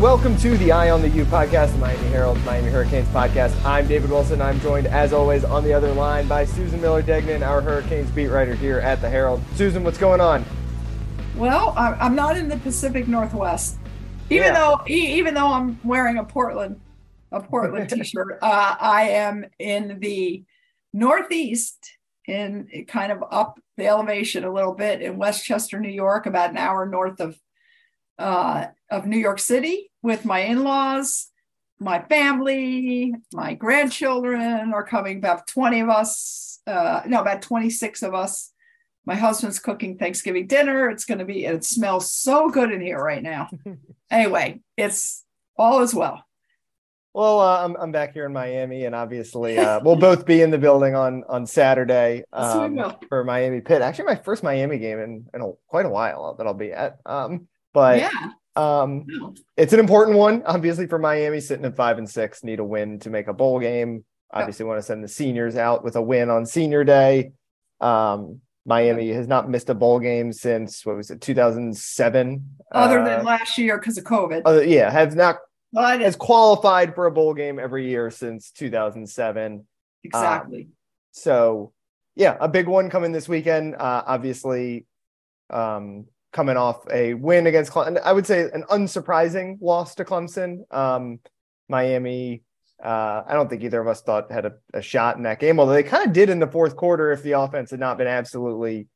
[0.00, 3.54] And welcome to the Eye on the U podcast, the Miami Herald, Miami Hurricanes podcast.
[3.66, 4.40] I'm David Wilson.
[4.40, 8.28] I'm joined, as always, on the other line by Susan Miller Degnan, our Hurricanes beat
[8.28, 9.42] writer here at the Herald.
[9.56, 10.42] Susan, what's going on?
[11.36, 13.76] Well, I'm not in the Pacific Northwest,
[14.30, 14.54] even Yeah.
[14.54, 16.80] though even though I'm wearing a Portland
[17.32, 18.38] a Portland t-shirt.
[18.42, 20.44] Uh, I am in the
[20.94, 21.78] Northeast,
[22.26, 26.56] in kind of up the elevation a little bit in Westchester, New York, about an
[26.56, 27.38] hour north of
[28.18, 31.28] uh, of New York City, with my in-laws,
[31.78, 35.18] my family, my grandchildren are coming.
[35.18, 38.52] About 20 of us, uh, no, about 26 of us
[39.06, 40.88] my husband's cooking Thanksgiving dinner.
[40.88, 43.48] It's going to be, it smells so good in here right now.
[44.10, 45.24] anyway, it's
[45.56, 46.24] all is well.
[47.12, 50.52] Well, uh, I'm I'm back here in Miami, and obviously uh, we'll both be in
[50.52, 53.82] the building on on Saturday um, for Miami Pitt.
[53.82, 56.98] Actually, my first Miami game in, in a, quite a while that I'll be at.
[57.04, 58.30] Um, but yeah.
[58.60, 59.06] Um,
[59.56, 62.98] it's an important one, obviously, for Miami sitting at five and six, need a win
[63.00, 64.04] to make a bowl game.
[64.32, 67.32] Obviously, want to send the seniors out with a win on senior day.
[67.80, 72.56] Um, Miami has not missed a bowl game since what was it, 2007?
[72.72, 74.68] Other Uh, than last year because of COVID.
[74.68, 75.38] yeah, have not
[75.72, 79.66] but has qualified for a bowl game every year since 2007.
[80.04, 80.68] exactly.
[81.12, 81.72] So,
[82.16, 83.74] yeah, a big one coming this weekend.
[83.76, 84.86] Uh, obviously,
[85.48, 88.00] um, coming off a win against Clemson.
[88.02, 90.72] I would say an unsurprising loss to Clemson.
[90.72, 91.20] Um,
[91.68, 92.42] Miami,
[92.82, 95.58] uh, I don't think either of us thought had a, a shot in that game,
[95.58, 98.06] although they kind of did in the fourth quarter if the offense had not been
[98.06, 98.88] absolutely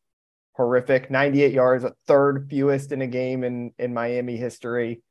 [0.52, 1.10] horrific.
[1.10, 5.02] 98 yards, a third fewest in a game in, in Miami history.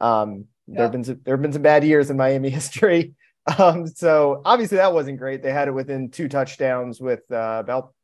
[0.00, 3.14] Um, there have been some, there have been some bad years in Miami history.
[3.58, 5.42] Um, so obviously that wasn't great.
[5.42, 7.94] They had it within two touchdowns with uh, about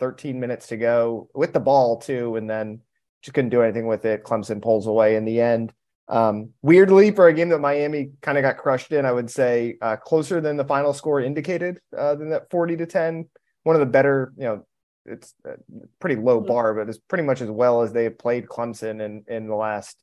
[0.00, 2.80] 13 minutes to go with the ball too, and then
[3.22, 4.24] just couldn't do anything with it.
[4.24, 5.72] Clemson pulls away in the end.
[6.08, 9.76] Um, weirdly, for a game that Miami kind of got crushed in, I would say
[9.80, 13.28] uh, closer than the final score indicated uh, than that 40 to 10.
[13.62, 14.66] One of the better, you know,
[15.06, 15.54] it's a
[16.00, 19.24] pretty low bar, but it's pretty much as well as they have played Clemson in
[19.28, 19.96] in the last,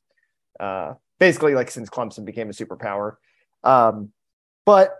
[0.58, 3.16] uh, basically like since Clemson became a superpower.
[3.62, 4.10] Um,
[4.64, 4.94] but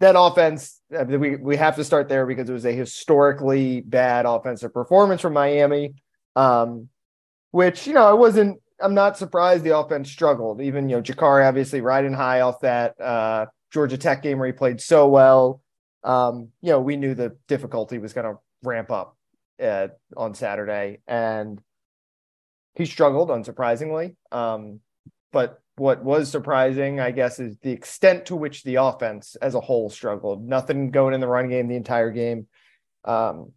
[0.00, 3.80] that offense, I mean, we we have to start there because it was a historically
[3.80, 5.94] bad offensive performance from Miami.
[6.36, 6.88] Um,
[7.50, 8.60] which you know I wasn't.
[8.82, 10.60] I'm not surprised the offense struggled.
[10.60, 14.52] Even you know Jacurri obviously riding high off that uh, Georgia Tech game where he
[14.52, 15.62] played so well.
[16.02, 19.16] Um, you know we knew the difficulty was going to ramp up
[19.62, 21.60] uh, on Saturday, and
[22.74, 24.16] he struggled unsurprisingly.
[24.32, 24.80] Um,
[25.32, 29.60] but what was surprising, I guess, is the extent to which the offense as a
[29.60, 30.46] whole struggled.
[30.46, 32.48] Nothing going in the run game the entire game.
[33.04, 33.52] Um,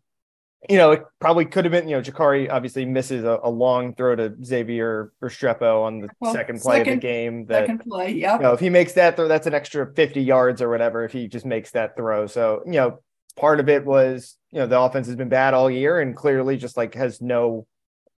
[0.70, 3.94] you know, it probably could have been, you know, Jacurri obviously misses a, a long
[3.96, 7.46] throw to Xavier Restrepo on the Well, second play of the game.
[7.48, 8.14] That Second play.
[8.14, 8.36] yeah.
[8.38, 11.12] you know, if he makes that throw, that's an extra 50 yards or whatever if
[11.12, 12.28] he just makes that throw.
[12.28, 13.00] So, you know,
[13.36, 16.56] part of it was, you know, the offense has been bad all year and clearly
[16.58, 17.68] just like has no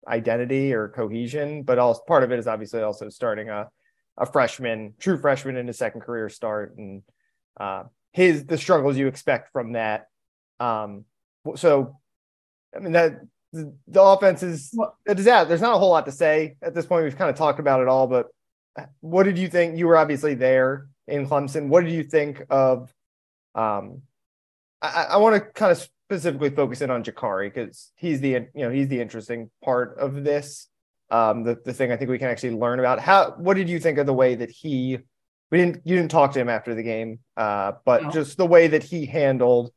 [0.08, 3.70] identity or cohesion, but also part of it is obviously also starting a
[4.18, 7.02] a freshman, true freshman in his second career start and
[7.60, 10.06] uh his the struggles you expect from that.
[10.60, 11.06] Um
[11.56, 12.00] so
[12.76, 13.20] I mean that
[13.54, 15.48] the, the offense is Well- a disaster.
[15.48, 17.04] There's not a whole lot to say at this point.
[17.04, 18.28] We've kind of talked about it all, but
[19.02, 19.78] what did you think?
[19.78, 21.68] You were obviously there in Clemson.
[21.70, 22.94] What did you think of?
[23.54, 24.02] Um,
[24.82, 28.50] I, I want to kind of specifically focus in on Jacurri because he's the you
[28.56, 30.68] know he's the interesting part of this.
[31.10, 33.00] Um, the the thing I think we can actually learn about.
[33.00, 35.00] How what did you think of the way that he?
[35.52, 38.10] We didn't you didn't talk to him after the game, uh, but No.
[38.12, 39.72] just the way that he handled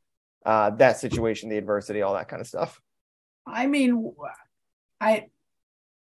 [0.45, 2.81] uh, that situation, the adversity, all that kind of stuff.
[3.49, 4.13] I mean,
[5.01, 5.27] I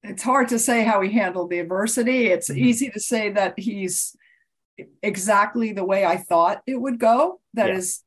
[0.03, 2.27] it's hard to say how he handled the adversity.
[2.27, 2.59] It's Mhm.
[2.59, 4.15] easy to say that he's
[5.03, 7.41] exactly the way I thought it would go.
[7.55, 7.77] That Yeah.
[7.77, 8.03] is,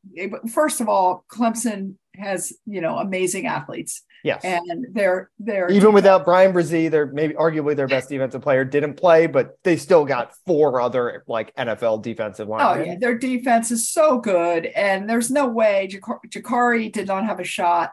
[0.54, 4.04] first of all, Clemson has you know amazing athletes.
[4.24, 8.66] Yes, and they're they're even without Bryan Bresee, they're maybe arguably their best defensive player
[8.66, 12.82] didn't play, but they still got four other like NFL defensive linemen.
[12.82, 15.88] Oh yeah, their defense is so good, and there's no way
[16.28, 17.92] Jacurri did not have a shot,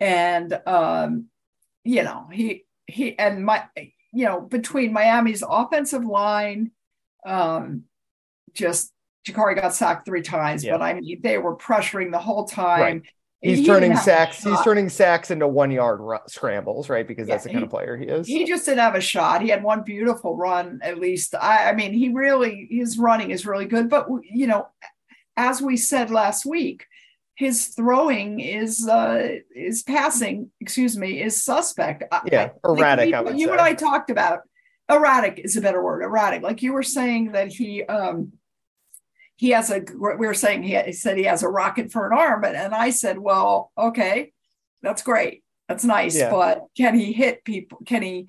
[0.00, 1.26] and um,
[1.84, 3.64] you know he he and my
[4.12, 6.70] you know between Miami's offensive line,
[7.26, 7.84] um,
[8.54, 8.92] just
[9.26, 10.72] Jacurri got sacked three times, yeah.
[10.72, 12.80] but I mean they were pressuring the whole time.
[12.80, 13.02] Right.
[13.42, 14.44] He's he turning sacks.
[14.44, 17.06] He's turning sacks into one yard scrambles, right?
[17.06, 18.28] Because yeah, that's the kind he, of player he is.
[18.28, 19.42] He just didn't have a shot.
[19.42, 21.34] He had one beautiful run, at least.
[21.34, 23.90] I, I mean, he really his running is really good.
[23.90, 24.68] But you know,
[25.36, 26.86] as we said last week,
[27.34, 30.50] his throwing is uh is passing.
[30.60, 32.04] Excuse me, is suspect.
[32.30, 33.12] Yeah, erratic.
[33.12, 33.52] Like, you say.
[33.52, 34.40] and I talked about
[34.90, 36.02] erratic is a better word.
[36.02, 38.32] Erratic, like you were saying that he um
[39.42, 42.16] he has a we were saying he, he said he has a rocket for an
[42.16, 44.32] arm and, and i said well okay
[44.82, 46.30] that's great that's nice yeah.
[46.30, 48.28] but can he hit people can he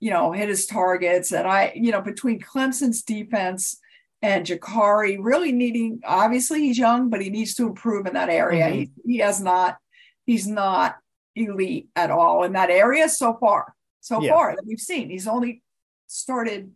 [0.00, 3.78] you know hit his targets and i you know between clemson's defense
[4.22, 8.66] and jacurri really needing obviously he's young but he needs to improve in that area
[8.66, 8.78] mm-hmm.
[8.78, 9.78] he, he has not
[10.26, 10.96] he's not
[11.36, 14.30] elite at all in that area so far so yeah.
[14.30, 15.62] far that we've seen he's only
[16.06, 16.70] started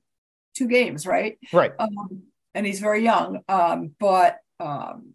[0.54, 2.22] two games right right um,
[2.54, 3.40] and he's very young.
[3.48, 5.14] Um, but um,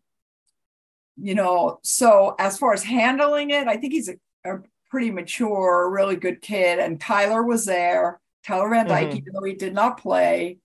[1.18, 4.16] you know, so as far as handling it, I think he's a,
[4.46, 4.60] a,
[4.90, 6.80] pretty mature, really good kid.
[6.80, 9.18] And Tyler was there, Tyler Van Dyke, mm-hmm.
[9.18, 10.58] even though he did not play.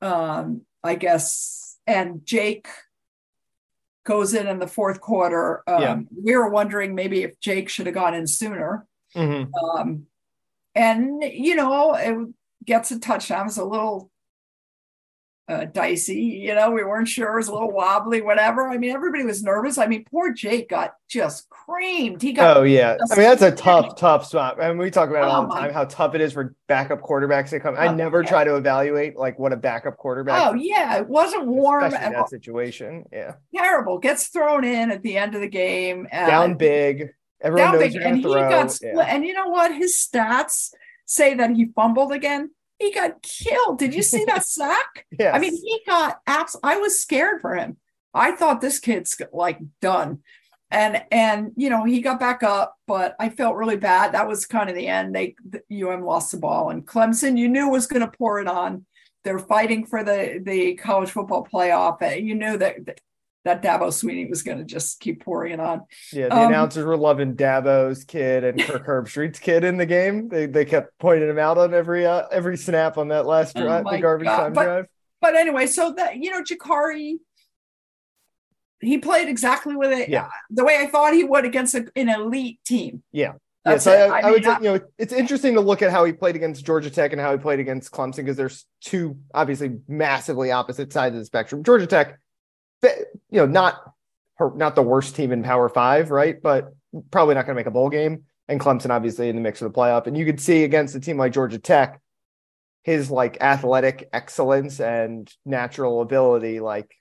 [0.00, 2.68] Um, I guess, and Jake
[4.04, 5.62] goes in in the fourth quarter.
[5.66, 5.98] Um, yeah.
[6.24, 8.86] We were wondering maybe if Jake should have gone in sooner.
[9.14, 9.52] Mm-hmm.
[9.54, 10.06] Um,
[10.74, 12.34] and you know, it
[12.64, 13.42] gets a touchdown.
[13.42, 14.10] It was a little
[15.48, 16.14] uh, dicey.
[16.14, 17.34] You know, we weren't sure.
[17.34, 18.68] It was a little wobbly, whatever.
[18.68, 19.78] I mean, everybody was nervous.
[19.78, 22.20] I mean, poor Jake got just creamed.
[22.20, 22.56] He got.
[22.56, 24.60] Oh yeah, I mean that's a tough, tough spot.
[24.60, 26.54] I mean, we talk about it all the oh, time how tough it is for
[26.66, 27.76] backup quarterbacks to come.
[27.76, 30.46] I oh, never try to evaluate like what a backup quarterback.
[30.46, 31.84] Oh yeah, it wasn't warm.
[31.84, 33.34] Especially that situation, yeah.
[33.54, 33.98] Terrible.
[33.98, 36.08] Gets thrown in at the end of the game.
[36.12, 37.10] Uh, Down big.
[37.42, 38.94] Everyone down knows big, and he got split.
[38.96, 39.02] Yeah.
[39.02, 39.72] And you know what?
[39.74, 40.70] His stats
[41.04, 43.78] say that he fumbled again he got killed.
[43.78, 45.06] Did you see that sack?
[45.18, 45.34] yes.
[45.34, 46.56] I mean, he got abs.
[46.62, 47.76] I was scared for him.
[48.14, 50.20] I thought this kid's like done.
[50.70, 54.12] And and you know, he got back up, but I felt really bad.
[54.12, 55.14] That was kind of the end.
[55.14, 58.48] They the UM lost the ball and Clemson, you knew was going to pour it
[58.48, 58.84] on.
[59.22, 62.02] They're fighting for the the college football playoff.
[62.02, 62.98] and You knew that
[63.46, 65.82] that Dabo Swinney was going to just keep pouring it on.
[66.12, 70.28] Yeah, the um, announcers were loving Dabo's kid and Kirk Herbstreit's kid in the game.
[70.28, 73.62] They they kept pointing him out on every uh, every snap on that last oh
[73.62, 74.36] drive, oh the garbage God.
[74.36, 74.86] time but, drive.
[75.20, 77.18] But anyway, so that you know, Jacurri,
[78.80, 80.26] he played exactly with it yeah.
[80.50, 83.04] the way I thought he would against a, an elite team.
[83.12, 83.34] Yeah.
[83.64, 85.90] Yes, yeah, so I, I, I, would say, you know, it's interesting to look at
[85.90, 89.18] how he played against Georgia Tech and how he played against Clemson because there's two
[89.34, 91.64] obviously massively opposite sides of the spectrum.
[91.64, 92.20] Georgia Tech
[92.82, 92.90] you
[93.32, 93.80] know, not
[94.54, 96.40] not the worst team in Power Five, right?
[96.40, 96.74] But
[97.10, 98.24] probably not going to make a bowl game.
[98.48, 100.06] And Clemson, obviously, in the mix of the playoff.
[100.06, 102.00] And you could see against a team like Georgia Tech,
[102.84, 106.94] his like athletic excellence and natural ability, like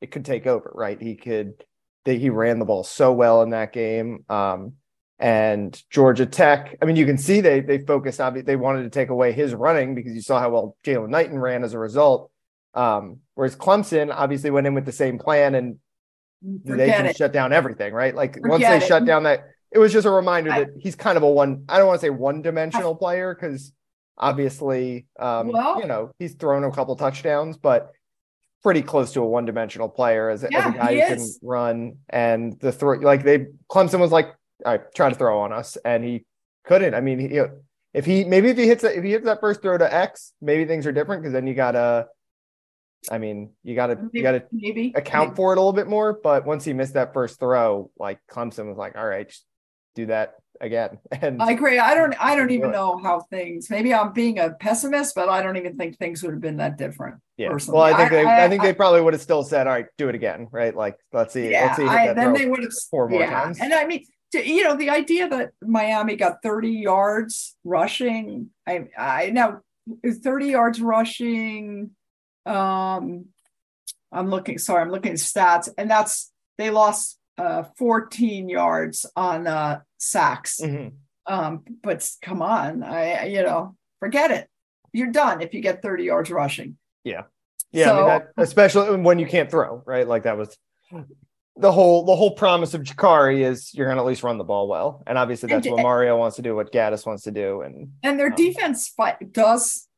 [0.00, 1.00] it could take over, right?
[1.00, 1.64] He could.
[2.04, 4.24] He ran the ball so well in that game.
[4.28, 4.74] Um,
[5.18, 8.20] and Georgia Tech, I mean, you can see they they focused.
[8.20, 11.38] Obviously, they wanted to take away his running because you saw how well Jaylan Knighton
[11.38, 12.30] ran as a result.
[12.74, 15.78] Um, whereas Clemson obviously went in with the same plan and
[16.66, 17.16] Forget they can it.
[17.16, 18.14] shut down everything, right?
[18.14, 18.82] Like Forget once they it.
[18.82, 21.64] shut down that, it was just a reminder I, that he's kind of a one.
[21.68, 23.72] I don't want to say one dimensional player because
[24.18, 27.92] obviously, um, well, you know, he's thrown a couple touchdowns, but
[28.62, 31.96] pretty close to a one dimensional player as, yeah, as a guy who can run
[32.08, 32.98] and the throw.
[32.98, 36.24] Like they, Clemson was like, all right, try to throw on us, and he
[36.64, 36.94] couldn't.
[36.94, 37.40] I mean, he,
[37.94, 40.32] if he maybe if he hits that if he hits that first throw to X,
[40.42, 42.06] maybe things are different because then you got a
[43.10, 45.36] I mean, you got to you got to maybe account maybe.
[45.36, 46.18] for it a little bit more.
[46.22, 49.44] But once he missed that first throw, like Clemson was like, "All right, just
[49.94, 51.78] do that again." And I agree.
[51.78, 52.14] I don't.
[52.18, 53.68] I don't even know how things.
[53.70, 56.78] Maybe I'm being a pessimist, but I don't even think things would have been that
[56.78, 57.16] different.
[57.36, 57.50] Yeah.
[57.50, 57.80] Personally.
[57.80, 58.24] Well, I think they.
[58.24, 60.48] I, I think I, they probably would have still said, "All right, do it again."
[60.50, 60.74] Right?
[60.74, 61.50] Like, let's see.
[61.50, 61.66] Yeah.
[61.66, 61.86] Let's see.
[61.86, 63.30] I, then they would have four more yeah.
[63.30, 63.58] times.
[63.60, 68.50] And I mean, to, you know, the idea that Miami got 30 yards rushing.
[68.66, 68.86] I.
[68.96, 69.60] I now
[70.06, 71.90] 30 yards rushing
[72.46, 73.26] um,
[74.12, 79.46] I'm looking, sorry, I'm looking at stats, and that's they lost uh, 14 yards on
[79.46, 80.60] uh, sacks.
[80.62, 80.88] Mm-hmm.
[81.26, 84.48] Um, but come on, I you know, forget it.
[84.92, 86.76] You're done if you get 30 yards rushing.
[87.02, 87.22] Yeah,
[87.72, 90.06] yeah, so, I mean that, especially when you can't throw, right?
[90.06, 90.56] Like that was
[91.56, 94.44] the whole the whole promise of Jacurri is you're going to at least run the
[94.44, 97.30] ball well, and obviously that's And- what Mario wants to do, what Gattis wants to
[97.30, 99.88] do, and And their Um, defense fight does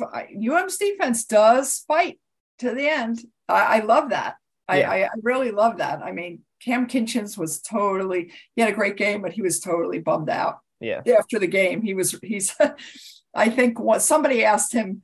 [0.00, 2.18] UM's defense does fight
[2.58, 3.20] to the end.
[3.48, 4.36] I, I love that.
[4.68, 4.90] I, Yeah.
[4.90, 6.02] I, I really love that.
[6.02, 9.98] I mean, Cam Kinchens was totally he had a great game, but he was totally
[9.98, 11.82] bummed out yeah, after the game.
[11.82, 12.56] He was he's
[13.34, 15.02] I think what somebody asked him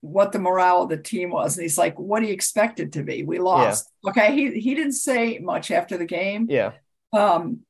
[0.00, 2.92] what the morale of the team was, and he's like, What do you expect it
[2.92, 3.22] to be?
[3.22, 3.90] We lost.
[4.08, 4.34] Okay.
[4.34, 6.46] He he didn't say much after the game.
[6.48, 6.72] yeah,
[7.12, 7.60] Um,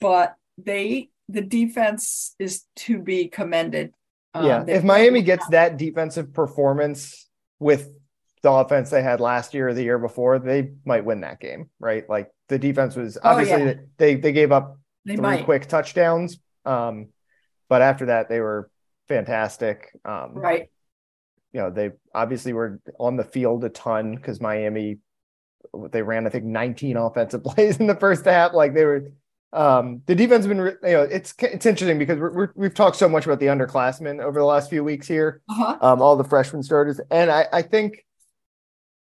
[0.00, 3.92] but they the defense is to be commended.
[4.38, 4.64] Um, yeah.
[4.66, 7.28] If Miami gets that defensive performance
[7.58, 7.90] with
[8.42, 11.70] the offense they had last year or the year before, they might win that game,
[11.80, 12.08] right?
[12.08, 13.74] Like the defense was Oh, obviously yeah.
[13.98, 17.08] they they gave up they three might quick touchdowns, um,
[17.68, 18.70] but after that they were
[19.08, 19.90] fantastic.
[20.04, 20.68] Um, right.
[21.52, 24.98] you know they obviously were on the field a ton because Miami
[25.90, 29.10] they ran I think 19 offensive plays in the first half like they were
[29.52, 32.96] um the defense has been you know it's it's interesting because we're, we're, we've talked
[32.96, 35.40] so much about the underclassmen over the last few weeks here.
[35.48, 35.78] Uh-huh.
[35.80, 37.00] um all the freshman starters.
[37.10, 38.04] And I I think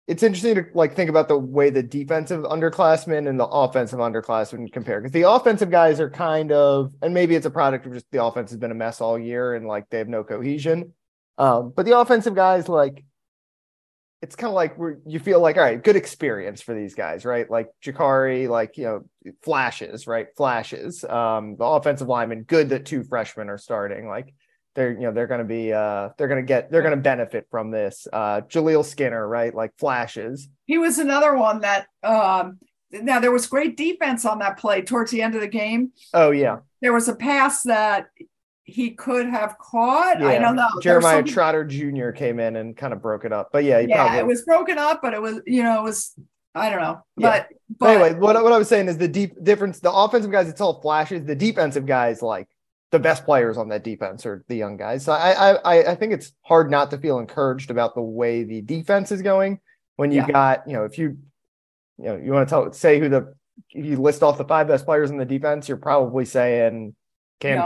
[0.07, 4.71] it's interesting to like think about the way the defensive underclassmen and the offensive underclassmen
[4.71, 4.99] compare.
[4.99, 8.23] Because the offensive guys are kind of and maybe it's a product of just the
[8.23, 10.93] offense has been a mess all year and like they have no cohesion.
[11.39, 13.05] Um, but the offensive guys, like,
[14.21, 17.49] it's kind of like you feel like, all right, good experience for these guys, right?
[17.49, 20.27] Like Jacurri, like, you know, flashes, right?
[20.35, 21.05] Flashes.
[21.05, 24.07] Um, the offensive lineman, good that two freshmen are starting.
[24.07, 24.33] Like,
[24.75, 27.01] they're, you know, they're going to be, uh, they're going to get, they're going to
[27.01, 28.07] benefit from this.
[28.11, 29.55] Uh, Jaleel Skinner, right?
[29.55, 30.49] Like flashes.
[30.65, 32.59] He was another one that um
[32.91, 35.91] now there was great defense on that play towards the end of the game.
[36.13, 36.57] Oh, yeah.
[36.81, 38.07] There was a pass that
[38.69, 40.21] he could have caught.
[40.21, 40.67] I don't know.
[40.81, 42.11] Jeremiah something- Trotter Jr.
[42.11, 43.49] came in and kind of broke it up.
[43.51, 45.83] But yeah, he yeah, probably it was broken up, but it was, you know, it
[45.83, 46.13] was
[46.55, 47.01] I don't know.
[47.17, 47.29] Yeah.
[47.29, 47.47] But
[47.79, 49.79] but anyway, what, what I was saying is the deep difference.
[49.79, 51.23] The offensive guys, it's all flashes.
[51.25, 52.47] The defensive guys, like
[52.91, 55.05] the best players on that defense, are the young guys.
[55.05, 58.61] So I, I, I- think it's hard not to feel encouraged about the way the
[58.61, 59.59] defense is going.
[59.97, 60.27] When you Yeah.
[60.31, 61.17] got, you know, if you,
[61.97, 63.35] you know, you want to tell, say who the,
[63.71, 66.95] you list off the five best players in the defense, you're probably saying
[67.41, 67.65] Cam Yeah.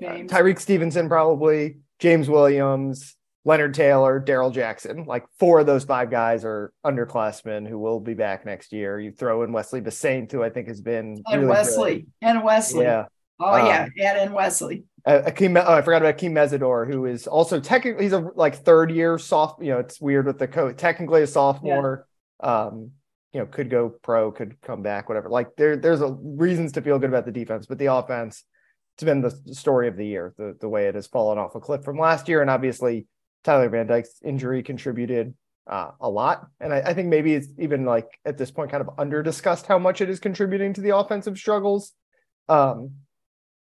[0.00, 5.04] Kinchens, uh, Tyrique Stevenson, probably James Williams, Leonard Taylor, Daryl Jackson.
[5.04, 8.98] Like four of those five guys are underclassmen who will be back next year.
[8.98, 12.06] You throw in Wesley Bissainthe, who I think has been and really Wesley.
[12.22, 12.84] And Wesley.
[12.84, 13.06] Yeah.
[13.40, 14.84] Oh Um, yeah, and and Wesley.
[15.04, 18.56] Uh, Akheem, oh, I forgot about Akheem Mesidor, who is also technically he's a like
[18.56, 19.62] third year soft.
[19.62, 20.78] You know, it's weird with the code.
[20.78, 22.06] Technically a sophomore.
[22.40, 22.92] Um,
[23.32, 25.28] you know, could go pro, could come back, whatever.
[25.28, 28.44] Like there, there's a reasons to feel good about the defense, but the offense,
[28.94, 30.34] it's been the story of the year.
[30.36, 33.06] The the way it has fallen off a cliff from last year, and obviously
[33.42, 35.34] Tyler Van Dyke's injury contributed
[35.66, 36.46] uh, a lot.
[36.60, 39.66] And I, I think maybe it's even like at this point kind of under discussed
[39.66, 41.92] how much it is contributing to the offensive struggles.
[42.48, 42.92] Um,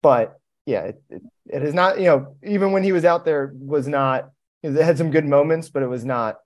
[0.01, 3.53] but yeah, it, it, it is not, you know, even when he was out there
[3.55, 4.29] was not,
[4.63, 6.37] it had some good moments, but it was not,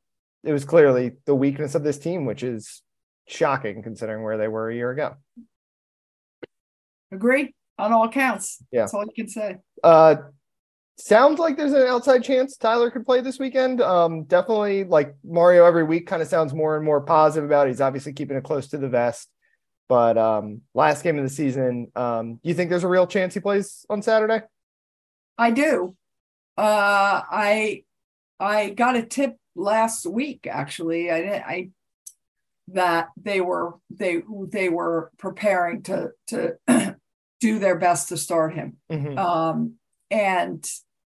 [0.43, 2.81] it was clearly the weakness of this team, which is
[3.27, 5.15] shocking considering where they were a year ago.
[7.11, 8.63] Agree on all counts.
[8.71, 8.81] Yeah.
[8.81, 9.57] That's all you can say.
[9.83, 10.15] Uh,
[10.97, 13.81] sounds like there's an outside chance Tyler could play this weekend.
[13.81, 17.71] Um, definitely like Mario every week kind of sounds more and more positive about it.
[17.71, 19.29] He's obviously keeping it close to the vest.
[19.89, 23.33] But um, last game of the season, um, do you think there's a real chance
[23.33, 24.41] he plays on Saturday?
[25.37, 25.95] I do.
[26.57, 27.83] Uh, I
[28.39, 30.47] I got a tip last week.
[30.49, 31.43] Actually, I didn't.
[31.43, 31.69] I
[32.69, 36.55] that they were they they were preparing to to
[37.41, 38.77] do their best to start him.
[38.89, 39.17] Mhm.
[39.17, 39.73] Um,
[40.09, 40.65] and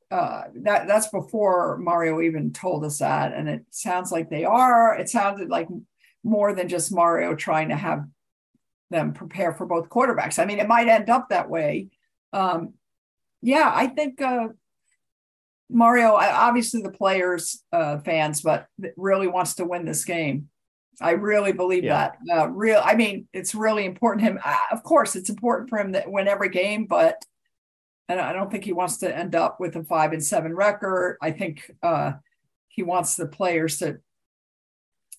[0.09, 4.95] uh, that that's before Mario even told us that, and it sounds like they are.
[4.95, 5.67] It sounded like
[6.23, 8.05] more than just Mario trying to have
[8.89, 10.37] them prepare for both quarterbacks.
[10.37, 11.89] I mean, it might end up that way.
[12.33, 12.73] Um,
[13.41, 14.49] yeah, I think uh,
[15.69, 20.49] Mario, obviously the players, uh, fans, but really wants to win this game.
[20.99, 22.11] I really believe Yeah.
[22.27, 22.37] that.
[22.37, 24.39] Uh, real, I mean, it's really important to him.
[24.43, 27.23] Uh, of course, it's important for him to win every game, but
[28.09, 31.17] and I don't think he wants to end up with a five and seven record.
[31.21, 32.13] I think uh,
[32.67, 33.99] he wants the players to,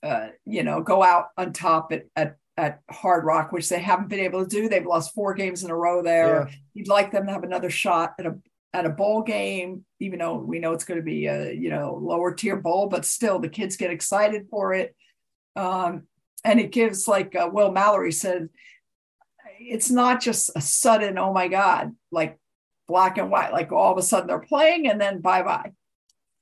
[0.02, 4.09] uh, you know, go out on top at, at at Hard Rock, which they haven't
[4.09, 4.69] been able to do.
[4.69, 6.49] They've lost four games in a row there.
[6.49, 6.55] Yeah.
[6.75, 8.37] You'd like them to have another shot at a
[8.75, 11.99] at a bowl game, even though we know it's going to be a you know
[12.00, 14.95] lower tier bowl, but still the kids get excited for it.
[15.56, 16.04] Um,
[16.44, 18.49] and it gives, like uh, Will Mallory said,
[19.61, 22.38] it's not just a sudden, oh my God, like
[22.88, 25.73] black and white, like all of a sudden they're playing and then bye bye.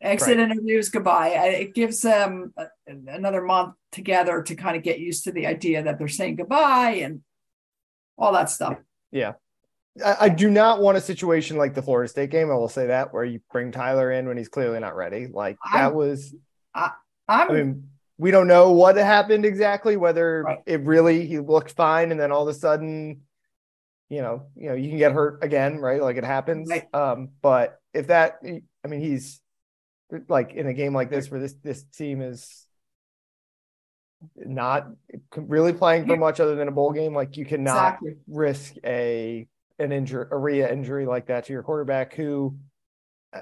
[0.00, 0.50] exit right.
[0.50, 2.54] interviews goodbye it gives them
[2.86, 7.00] another month together to kind of get used to the idea that they're saying goodbye
[7.02, 7.20] and
[8.16, 8.78] all that stuff
[9.12, 9.34] yeah
[10.02, 12.86] I, I do not want a situation like the florida state game i will say
[12.86, 16.34] that where you bring tyler in when he's clearly not ready like that I'm, was
[16.74, 16.92] I,
[17.28, 17.89] I'm, I mean
[18.20, 20.58] we don't know what happened exactly whether right.
[20.66, 23.22] it really he looked fine and then all of a sudden
[24.10, 26.94] you know you know you can get hurt again right like it happens right.
[26.94, 29.40] um but if that i mean he's
[30.28, 32.66] like in a game like this where this this team is
[34.36, 34.86] not
[35.36, 38.16] really playing for much other than a bowl game like you cannot exactly.
[38.28, 39.48] risk a
[39.78, 42.54] an injury a RIA injury like that to your quarterback who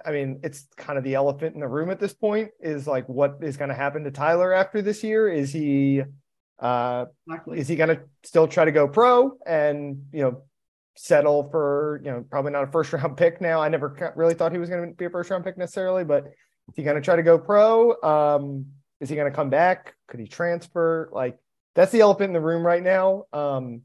[0.04, 3.08] I mean it's kind of the elephant in the room at this point is like
[3.08, 6.02] what is going to happen to Tyler after this year is he
[6.58, 7.58] uh exactly.
[7.58, 10.42] is he going to still try to go pro and you know
[10.96, 14.52] settle for you know probably not a first round pick now I never really thought
[14.52, 16.24] he was going to be a first round pick necessarily but
[16.68, 18.00] is he going to try to go pro?
[18.02, 18.66] Um,
[19.00, 19.94] is he going to come back?
[20.08, 21.08] Could he transfer?
[21.12, 21.38] Like
[21.74, 23.24] that's the elephant in the room right now.
[23.32, 23.82] Um,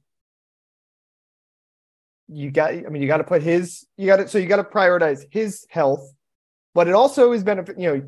[2.28, 4.58] you got, I mean, you got to put his, you got to, so you got
[4.58, 6.14] to prioritize his health,
[6.74, 8.04] but it also is benefit, you know,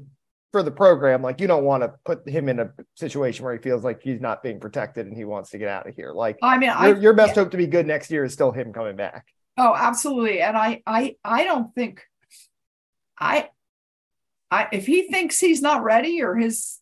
[0.52, 1.22] for the program.
[1.22, 4.22] Like you don't want to put him in a situation where he feels like he's
[4.22, 6.12] not being protected and he wants to get out of here.
[6.14, 7.44] Like, I mean, your, I, your best yeah.
[7.44, 9.26] hope to be good next year is still him coming back.
[9.58, 10.42] Oh, absolutely.
[10.42, 12.04] And I, I, I don't think,
[13.18, 13.50] I,
[14.52, 16.80] I, if he thinks he's not ready or his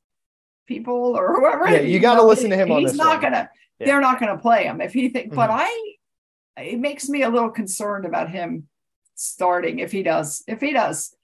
[0.67, 2.71] people or whoever, yeah, you got to listen to him.
[2.71, 2.91] On this.
[2.91, 3.21] He's not one.
[3.21, 3.49] gonna.
[3.79, 3.85] Yeah.
[3.87, 5.27] They're not gonna play him if he think.
[5.27, 5.35] Mm-hmm.
[5.35, 5.93] But I,
[6.57, 8.67] it makes me a little concerned about him
[9.15, 10.43] starting if he does.
[10.47, 11.15] If he does,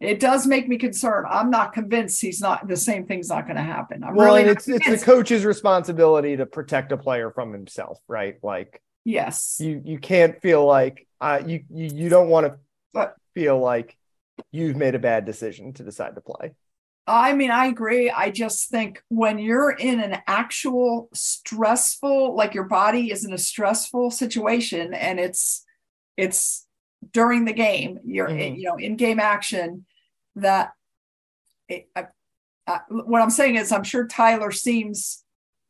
[0.00, 1.26] it does make me concerned.
[1.28, 4.04] I'm not convinced he's not the same thing's not going to happen.
[4.04, 8.36] I'm well, really it's it's the coach's responsibility to protect a player from himself, right?
[8.42, 12.46] Like yes, you you can't feel like uh, you you you don't want
[12.94, 13.96] to feel like
[14.52, 16.52] you've made a bad decision to decide to play.
[17.06, 18.10] I mean, I agree.
[18.10, 23.38] I just think when you're in an actual stressful, like your body is in a
[23.38, 25.64] stressful situation and it's
[26.16, 26.66] it's
[27.12, 28.56] during the game, you're mm-hmm.
[28.56, 29.86] you know in game action
[30.34, 30.72] that
[31.68, 32.06] it, I,
[32.66, 35.22] I, what I'm saying is I'm sure Tyler seems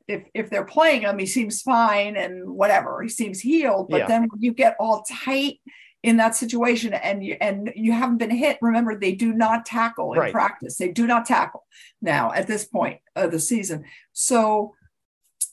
[0.08, 3.02] if if they're playing him, he seems fine and whatever.
[3.02, 4.06] He seems healed, but yeah.
[4.06, 5.60] then when you get all tight
[6.06, 10.12] in that situation and you and you haven't been hit remember they do not tackle
[10.12, 10.32] in right.
[10.32, 11.66] practice they do not tackle
[12.00, 14.72] now at this point of the season so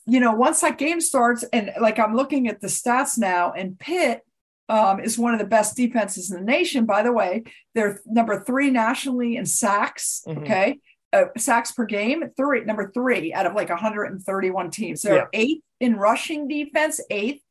[0.06, 3.78] you know once that game starts and like i'm looking at the stats now and
[3.80, 4.22] pitt
[4.66, 7.42] um, is one of the best defenses in the nation by the way
[7.74, 10.40] they're number three nationally in sacks mm-hmm.
[10.40, 10.78] okay
[11.12, 15.40] uh, sacks per game three number three out of like 131 teams they're yeah.
[15.40, 17.42] eighth in rushing defense eighth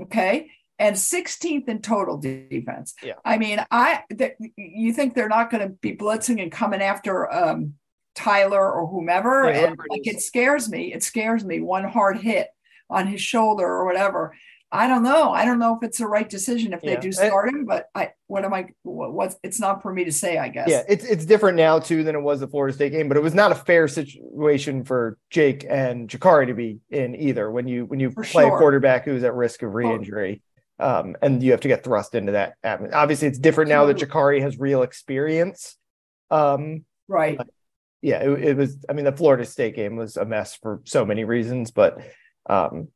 [0.00, 2.94] okay and 16th in total defense.
[3.02, 3.14] Yeah.
[3.24, 7.32] I mean, I th- you think they're not going to be blitzing and coming after
[7.32, 7.74] um,
[8.14, 9.48] Tyler or whomever?
[9.48, 10.92] And like it scares me.
[10.92, 11.60] It scares me.
[11.60, 12.48] One hard hit
[12.90, 14.34] on his shoulder or whatever.
[14.72, 15.30] I don't know.
[15.30, 16.96] I don't know if it's the right decision if yeah.
[16.96, 20.04] they do start him, but I what am I what, what's it's not for me
[20.04, 20.68] to say, I guess.
[20.68, 23.22] Yeah, it's it's different now too than it was the Florida State game, but it
[23.22, 27.86] was not a fair situation for Jake and Jacurri to be in either when you
[27.86, 28.56] when you for play sure.
[28.56, 30.42] a quarterback who's at risk of re-injury.
[30.78, 32.54] Um, and you have to get thrust into that.
[32.64, 35.76] Obviously, it's different now that Jacurri has real experience.
[36.30, 37.38] Um, right.
[38.02, 38.76] Yeah, it, it, was.
[38.88, 41.98] I mean, the Florida State game was a mess for so many reasons, but
[42.48, 42.88] um,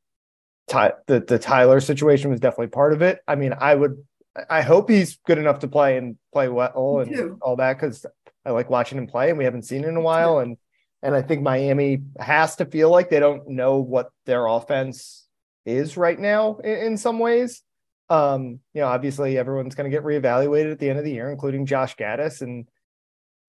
[0.69, 3.19] Ty, the the Tyler situation was definitely part of it.
[3.27, 4.05] I mean, I would,
[4.49, 8.05] I hope he's good enough to play and play well and all that because
[8.45, 10.59] I like watching him play, and we haven't seen it in a while, and
[11.03, 15.27] and I think Miami has to feel like they don't know what their offense
[15.65, 17.63] is right now in, in some ways.
[18.11, 21.31] Um, you know, obviously everyone's going to get reevaluated at the end of the year,
[21.31, 22.43] including Josh Gattis.
[22.43, 22.69] And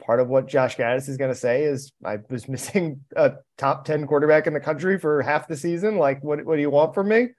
[0.05, 3.85] part of what Josh Gattis is going to say is, I was missing a top
[3.85, 5.97] 10 quarterback in the country for half the season.
[5.97, 7.29] Like, what, what do you want from me?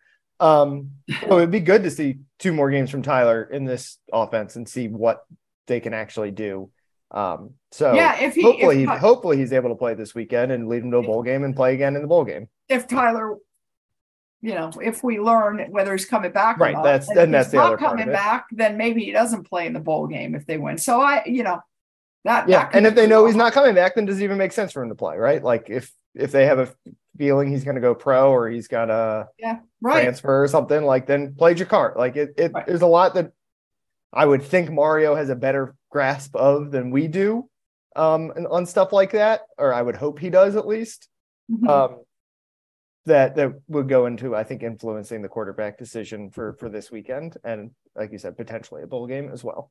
[0.40, 4.56] Um, so it'd be good to see two more games from Tyler in this offense
[4.56, 5.24] and see what
[5.68, 6.70] they can actually do.
[7.12, 10.66] Um, so yeah, if he, hopefully, if, hopefully he's able to play this weekend and
[10.66, 12.48] lead him to a bowl game and play again in the bowl game.
[12.68, 13.36] If Tyler
[14.42, 16.74] you know, if we learn whether he's coming back, right?
[16.74, 18.46] Not, that's then that's the not coming back.
[18.50, 20.78] Then maybe he doesn't play in the bowl game if they win.
[20.78, 21.60] So I, you know,
[22.24, 22.64] that yeah.
[22.64, 24.72] That and if they know he's not coming back, then does it even make sense
[24.72, 25.16] for him to play?
[25.16, 25.42] Right?
[25.42, 26.68] Like if if they have a
[27.16, 30.02] feeling he's going to go pro or he's got a yeah right.
[30.02, 31.96] transfer or something, like then play Jakar.
[31.96, 32.66] Like it, it right.
[32.66, 33.30] there's a lot that
[34.12, 37.48] I would think Mario has a better grasp of than we do
[37.94, 41.08] um on stuff like that, or I would hope he does at least.
[41.48, 41.68] Mm-hmm.
[41.68, 42.00] Um,
[43.06, 47.36] that that would go into I think influencing the quarterback decision for for this weekend
[47.44, 49.70] and like you said potentially a bowl game as well.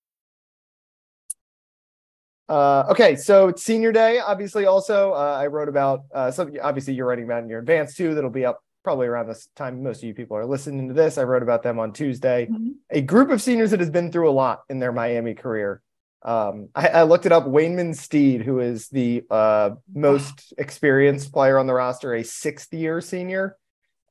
[2.51, 4.19] Uh, okay, so it's senior day.
[4.19, 6.59] Obviously, also uh, I wrote about uh, something.
[6.59, 8.13] Obviously, you're writing about in your advance too.
[8.13, 9.81] That'll be up probably around this time.
[9.81, 11.17] Most of you people are listening to this.
[11.17, 12.47] I wrote about them on Tuesday.
[12.47, 12.71] Mm-hmm.
[12.89, 15.81] A group of seniors that has been through a lot in their Miami career.
[16.23, 17.45] Um, I, I, looked it up.
[17.45, 22.99] Waynmon Steed, who is the uh, most experienced player on the roster, a sixth year
[22.99, 23.55] senior,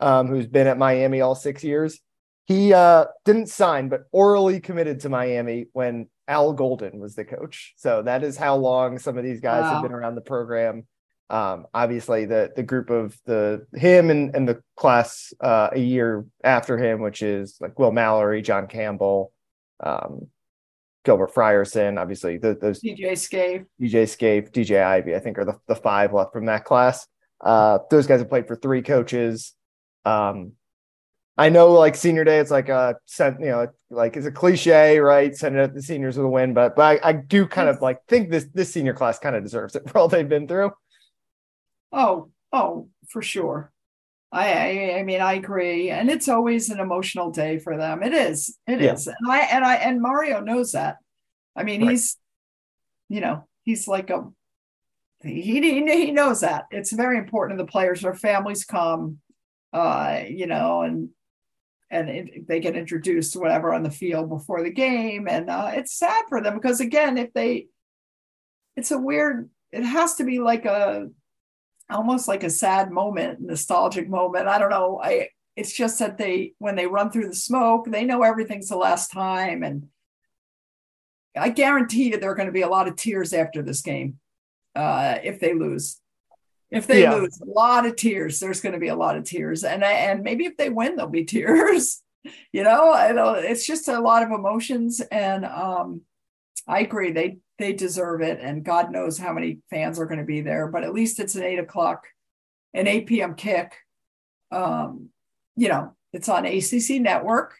[0.00, 2.00] um, who's been at Miami all six years.
[2.46, 7.74] He uh, didn't sign, but orally committed to Miami when Al Golden was the coach.
[7.76, 9.74] So that is how long some of these guys wow.
[9.74, 10.86] have been around the program.
[11.28, 16.24] Um, obviously, the the group of the him and, and the class uh, a year
[16.42, 19.32] after him, which is like Will Mallory, John Campbell,
[19.80, 20.28] um,
[21.04, 25.58] Gilbert Frierson, obviously the, those DJ Scaife, DJ Scaife, DJ Ivey, I think are the,
[25.66, 27.06] the five left from that class.
[27.40, 29.54] Uh, those guys have played for three coaches.
[30.04, 30.52] Um,
[31.40, 34.98] I know like senior day, it's like a sent, you know, like it's a cliche,
[34.98, 35.35] right?
[35.35, 38.05] Send it the seniors with a win, but but I, I do kind of like
[38.09, 40.72] think this this senior class kind of deserves it for all they've been through.
[41.92, 43.72] Oh, oh, for sure.
[44.31, 48.03] I, I, I mean I agree, and it's always an emotional day for them.
[48.03, 48.92] It is, it yeah.
[48.92, 50.98] is, and I and I and Mario knows that.
[51.57, 51.92] I mean, right.
[51.92, 52.18] he's,
[53.09, 54.29] you know, he's like a
[55.22, 58.03] he, he he knows that it's very important to the players.
[58.03, 59.20] Their families come,
[59.72, 61.09] uh, you know, and
[61.90, 65.96] and it, they get introduced whatever on the field before the game and uh, it's
[65.96, 67.66] sad for them because again if they
[68.76, 71.09] it's a weird it has to be like a
[71.88, 74.46] almost like a sad moment nostalgic moment.
[74.46, 78.05] I don't know i it's just that they when they run through the smoke they
[78.05, 79.88] know everything's the last time and
[81.37, 84.18] i guarantee you there are going to be a lot of tears after this game
[84.76, 85.99] uh, if they lose
[86.70, 87.14] if they yeah.
[87.14, 88.38] lose, a lot of tears.
[88.38, 91.11] There's going to be a lot of tears, and and maybe if they win, there'll
[91.11, 92.02] be tears.
[92.52, 96.02] you know, know it's just a lot of emotions, and um,
[96.66, 100.24] I agree they they deserve it, and God knows how many fans are going to
[100.24, 100.68] be there.
[100.68, 102.06] But at least it's an eight o'clock,
[102.74, 103.35] an eight p.m.
[103.35, 103.74] kick.
[104.52, 105.11] Um,
[105.56, 107.54] you know, it's on ACC Network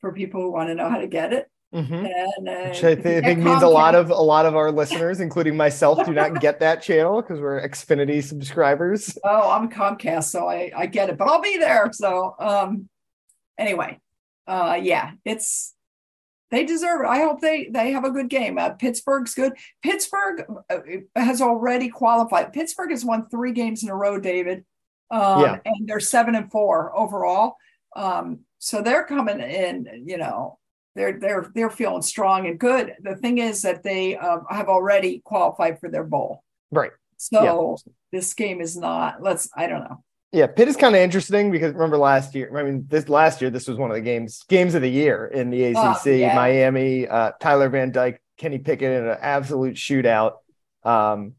[0.00, 1.50] for people who want to know how to get it.
[1.74, 1.94] Mm-hmm.
[1.94, 4.72] And, uh, Which I, th- I think means a lot of a lot of our
[4.72, 9.16] listeners, including myself, do not get that channel because we're Xfinity subscribers.
[9.24, 11.90] Oh, I'm Comcast, so I I get it, but I'll be there.
[11.92, 12.88] So um,
[13.56, 14.00] anyway,
[14.48, 15.74] uh, yeah, it's
[16.50, 17.06] they deserve it.
[17.06, 18.58] I hope they they have a good game.
[18.58, 19.52] Uh, Pittsburgh's good.
[19.82, 20.78] Pittsburgh uh,
[21.14, 22.52] has already qualified.
[22.52, 24.64] Pittsburgh has won three games in a row, David.
[25.12, 25.58] Um, yeah.
[25.64, 27.56] and they're seven and four overall.
[27.94, 30.58] Um, so they're coming in, you know,
[30.94, 32.94] they're they're they're feeling strong and good.
[33.02, 36.42] The thing is that they um, have already qualified for their bowl.
[36.70, 36.92] Right.
[37.16, 37.92] So yeah.
[38.12, 39.22] this game is not.
[39.22, 39.48] Let's.
[39.56, 40.02] I don't know.
[40.32, 42.56] Yeah, Pitt is kind of interesting because remember last year.
[42.56, 45.26] I mean, this last year, this was one of the games games of the year
[45.26, 46.06] in the ACC.
[46.06, 46.34] Uh, yeah.
[46.34, 50.34] Miami, uh, Tyler Van Dyke, Kenny Pickett in an absolute shootout.
[50.84, 51.34] Um,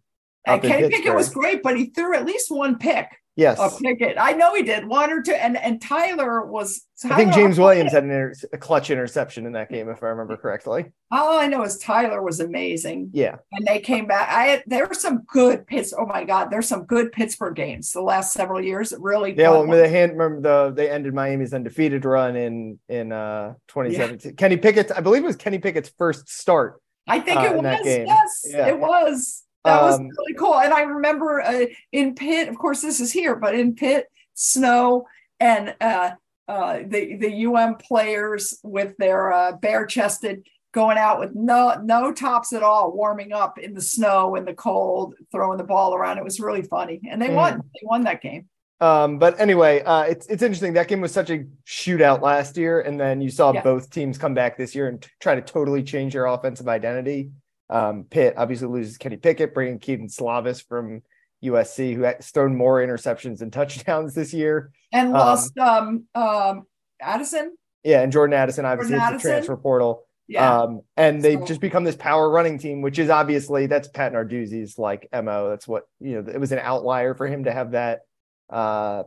[0.45, 3.07] and Kenny Pickett was great, but he threw at least one pick.
[3.41, 3.60] Yes.
[3.60, 4.17] A Pickett.
[4.19, 5.34] I know he did one or two.
[5.34, 6.86] And and Tyler was.
[7.01, 10.04] Tyler I think James Williams had an inter- a clutch interception in that game, if
[10.04, 10.91] I remember correctly.
[11.12, 13.10] All I know is Tyler was amazing.
[13.13, 13.38] Yeah.
[13.51, 14.30] And they came back.
[14.30, 15.93] I there were some good Pitts.
[15.97, 18.93] Oh my God, there's some good Pittsburgh games the last several years.
[18.99, 19.36] Really.
[19.36, 19.49] Yeah.
[19.49, 24.32] Well, they hand remember the they ended Miami's undefeated run in in uh 2017.
[24.32, 24.36] Yeah.
[24.36, 26.80] Kenny Pickett, I believe it was Kenny Pickett's first start.
[27.08, 27.86] I think uh, it was.
[27.86, 28.67] Yes, yeah.
[28.67, 29.43] it was.
[29.63, 30.56] That was um, really cool.
[30.56, 35.06] And I remember uh, in Pitt, of course, this is here, but in Pitt, snow
[35.39, 36.12] and uh,
[36.47, 42.12] uh, the the UM players with their uh, bare chested going out with no no
[42.12, 46.17] tops at all, warming up in the snow in the cold, throwing the ball around.
[46.17, 47.36] It was really funny, and they mm.
[47.36, 47.58] won.
[47.58, 48.47] They won that game.
[48.80, 50.74] Um, but anyway, uh, it's it's interesting.
[50.74, 53.62] That game was such a shootout last year, and then you saw yeah.
[53.62, 57.32] both teams come back this year and t- try to totally change their offensive identity.
[57.71, 61.01] Um, Pitt obviously loses Kenny Pickett, bringing Kedon Slovis from
[61.43, 66.63] USC, who has thrown more interceptions and touchdowns this year, and um, lost um, um,
[66.99, 67.55] Addison.
[67.84, 69.29] Yeah, and Jordan Addison obviously Jordan Addison.
[69.29, 70.03] the transfer portal.
[70.27, 70.62] Yeah.
[70.62, 74.13] Um, and they've so, just become this power running team, which is obviously that's Pat
[74.13, 75.49] Narduzzi's like mo.
[75.49, 76.31] That's what you know.
[76.31, 78.01] It was an outlier for him to have that
[78.49, 79.03] uh,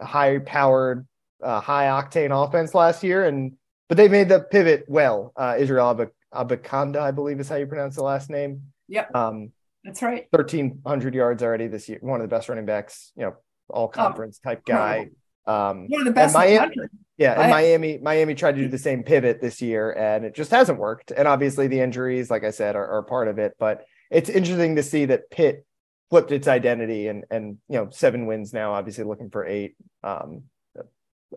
[0.00, 1.06] high powered,
[1.42, 3.52] uh, high octane offense last year, and
[3.88, 5.32] but they made the pivot well.
[5.36, 5.88] Uh, Israel
[6.34, 8.62] Abanikanda, I believe is how you pronounce the last name.
[8.88, 9.14] Yep.
[9.14, 9.52] Um,
[9.84, 10.26] That's right.
[10.30, 11.98] 1,300 yards already this year.
[12.00, 13.34] One of the best running backs, you know,
[13.68, 15.10] all conference type guy.
[15.46, 16.76] Um, One of the best the Miami-
[17.16, 20.34] yeah, and I- Miami, Miami tried to do the same pivot this year, and it
[20.34, 21.10] just hasn't worked.
[21.10, 23.54] And obviously, the injuries, like I said, are, are part of it.
[23.58, 25.66] But it's interesting to see that Pitt
[26.08, 28.72] flipped its identity and and you know seven wins now.
[28.74, 29.76] Obviously, looking for eight.
[30.02, 30.44] Um,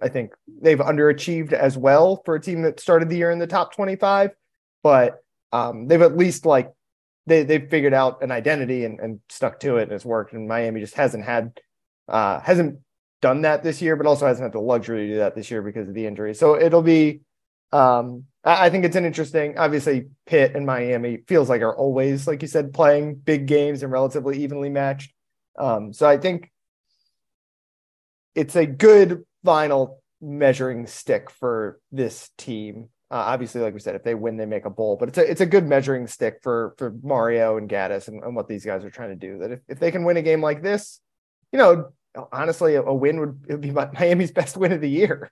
[0.01, 3.47] I think they've underachieved as well for a team that started the year in the
[3.47, 4.31] top twenty-five,
[4.83, 6.71] but um, they've at least like
[7.25, 10.33] they they've figured out an identity and, and stuck to it and it's worked.
[10.33, 11.59] And Miami just hasn't had
[12.07, 12.79] uh, hasn't
[13.21, 15.61] done that this year, but also hasn't had the luxury to do that this year
[15.61, 16.33] because of the injury.
[16.33, 17.21] So it'll be,
[17.71, 22.27] um, I, I think it's an interesting, obviously Pitt and Miami feels like are always,
[22.27, 25.13] like you said, playing big games and relatively evenly matched.
[25.57, 26.51] Um, so I think
[28.35, 32.89] it's a good final measuring stick for this team.
[33.13, 35.29] Uh, obviously, like we said, if they win, they make a bowl, but it's a,
[35.29, 38.83] it's a good measuring stick for, for Mario and Gattis and, and what these guys
[38.83, 40.99] are trying to do that if, if they can win a game like this,
[41.51, 41.91] you know,
[42.31, 45.31] honestly, a, a win would, would be Miami's best win of the year.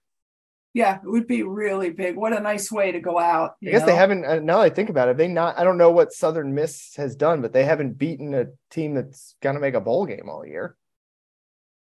[0.76, 2.16] Yeah, it would be really big.
[2.16, 3.56] What a nice way to go out.
[3.66, 4.26] I guess they haven't.
[4.26, 5.58] uh, Now that I think about it, they not.
[5.58, 9.36] I don't know what Southern Miss has done, but they haven't beaten a team that's
[9.42, 10.78] going to make a bowl game all year.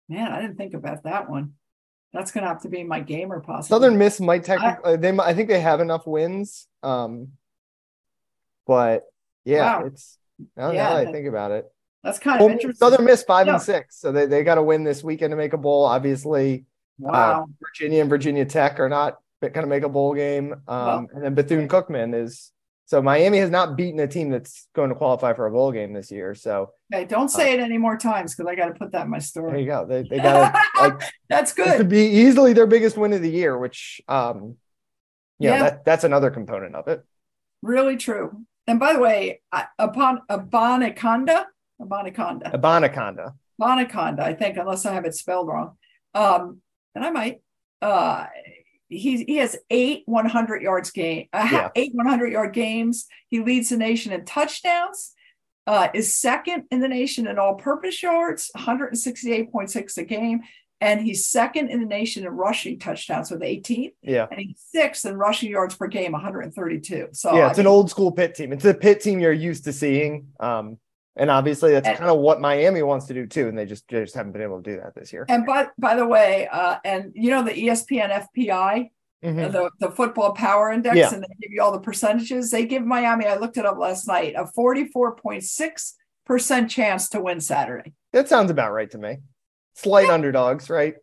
[0.07, 1.53] Man, I didn't think about that one.
[2.13, 3.75] That's gonna have to be my gamer possibly.
[3.75, 4.97] Southern Miss might technically.
[4.97, 5.11] They.
[5.11, 6.67] might- I think they have enough wins.
[6.83, 7.29] Um,
[8.67, 9.03] but
[9.45, 9.85] yeah, Wow.
[9.87, 10.17] it's
[10.55, 11.71] now, Yeah, now that I think about it.
[12.03, 12.77] That's kind of Well, interesting.
[12.77, 13.53] Southern Miss five Yeah.
[13.53, 15.85] and six, so they they got to win this weekend to make a bowl.
[15.85, 16.65] Obviously,
[16.99, 17.43] wow.
[17.43, 20.53] Uh, Virginia and Virginia Tech are not going to make a bowl game.
[20.53, 22.51] Um, Well- and then Bethune Cookman is
[22.85, 25.93] so Miami has not beaten a team that's going to qualify for a bowl game
[25.93, 26.35] this year.
[26.35, 29.09] So hey, don't say it any more times because I got to put that in
[29.09, 29.51] my story.
[29.51, 29.85] there you go.
[29.85, 31.77] They they got like That's good.
[31.77, 34.57] To be easily their biggest win of the year, which um,
[35.39, 35.63] you know, Yeah.
[35.63, 37.03] that that's another component of it.
[37.61, 38.45] Really true.
[38.67, 39.41] And by the way,
[39.79, 41.45] upon Abaniconda,
[41.81, 43.33] Abaniconda, Abanaconda.
[43.61, 45.77] Abaniconda, I think, unless I have it spelled wrong,
[46.13, 46.61] um,
[46.95, 47.41] and I might.
[47.81, 48.27] Uh,
[48.97, 51.69] he he has eight 100 yards game, uh, Yeah.
[51.75, 53.05] eight 100 yard games.
[53.29, 55.13] He leads the nation in touchdowns.
[55.65, 60.41] Uh, is second in the nation in all purpose yards, 168.6 a game.
[60.81, 63.91] And he's second in the nation in rushing touchdowns with 18.
[64.01, 64.27] Yeah.
[64.29, 67.07] And he's sixth in rushing yards per game, 132.
[67.13, 68.51] So yeah, I it's an old school Pitt team.
[68.51, 70.27] It's a Pitt team you're used to seeing.
[70.41, 70.77] Um,
[71.15, 73.47] and obviously that's And- kind of what Miami wants to do too.
[73.47, 75.25] And they just they just haven't been able to do that this year.
[75.29, 78.91] And by by the way, uh, and you know the ESPN FPI,
[79.23, 79.43] Mhm.
[79.45, 81.13] uh, the the Football Power Index, Yeah.
[81.13, 82.51] and they give you all the percentages.
[82.51, 83.25] They give Miami.
[83.25, 84.33] I looked it up last night.
[84.37, 85.95] A forty four point six
[86.25, 87.93] percent chance to win Saturday.
[88.13, 89.17] That sounds about right to me.
[89.75, 90.95] Slight underdogs, right?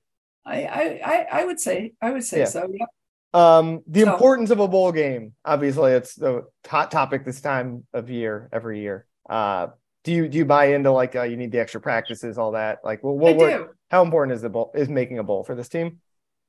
[0.46, 2.44] I I I, I would say I would say Yeah.
[2.46, 2.68] so.
[2.72, 2.86] Yeah.
[3.32, 5.34] Um, the So- importance of a bowl game.
[5.44, 9.06] Obviously, it's the hot topic this time of year, every year.
[9.28, 9.68] Uh,
[10.04, 12.78] do you do you buy into like uh, you need the extra practices, all that?
[12.84, 13.68] Like, well, what, what do.
[13.90, 15.98] how important is the bowl is making a bowl for this team?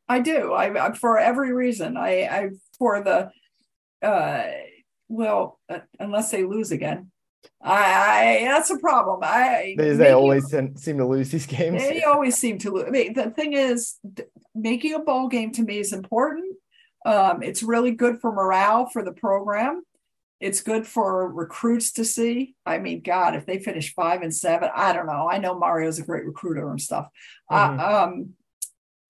[0.08, 0.54] I do.
[0.54, 1.98] I, I for every reason.
[1.98, 3.30] I I for the
[4.06, 4.44] uh
[5.10, 7.12] well uh, unless they lose again.
[7.62, 9.20] I, I that's a problem.
[9.24, 11.82] I They, they always seem to lose these games.
[11.82, 12.86] They always seem to lose.
[12.88, 16.56] I mean, the thing is, th- making a bowl game to me is important.
[17.06, 19.84] Um, it's really good for morale for the program.
[20.42, 22.56] It's good for recruits to see.
[22.66, 25.30] I mean, God, if they finish five and seven, I don't know.
[25.30, 27.08] I know Mario's a great recruiter and stuff.
[27.52, 27.80] Mhm.
[27.80, 28.34] Uh, um,